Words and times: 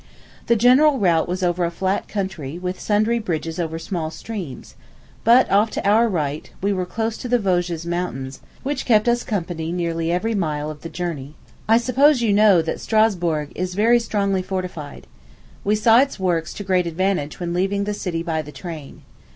The 0.47 0.55
general 0.55 0.97
route 0.97 1.27
was 1.27 1.43
over 1.43 1.63
a 1.63 1.69
flat 1.69 2.07
country, 2.07 2.57
with 2.57 2.79
sundry 2.79 3.19
bridges 3.19 3.59
over 3.59 3.77
small 3.77 4.09
streams; 4.09 4.73
but, 5.23 5.47
off 5.51 5.69
to 5.69 5.87
our 5.87 6.09
right, 6.09 6.49
we 6.59 6.73
were 6.73 6.87
close 6.87 7.17
to 7.19 7.27
the 7.27 7.37
Vosges 7.37 7.85
Mountains, 7.85 8.39
which 8.63 8.85
kept 8.87 9.07
us 9.07 9.23
company 9.23 9.71
nearly 9.71 10.11
every 10.11 10.33
mile 10.33 10.71
of 10.71 10.81
the 10.81 10.89
journey. 10.89 11.35
I 11.69 11.77
suppose 11.77 12.19
you 12.23 12.33
know 12.33 12.63
that 12.63 12.81
Strasburg 12.81 13.51
is 13.53 13.75
very 13.75 13.99
strongly 13.99 14.41
fortified. 14.41 15.05
We 15.63 15.75
saw 15.75 15.99
its 15.99 16.19
works 16.19 16.51
to 16.55 16.63
great 16.63 16.87
advantage 16.87 17.39
when 17.39 17.53
leaving 17.53 17.83
the 17.83 17.93
city 17.93 18.23
by 18.23 18.41
the 18.41 18.51
train. 18.51 19.03